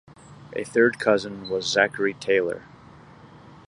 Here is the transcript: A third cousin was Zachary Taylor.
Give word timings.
A 0.53 0.63
third 0.63 0.97
cousin 0.97 1.47
was 1.47 1.67
Zachary 1.67 2.15
Taylor. 2.15 2.63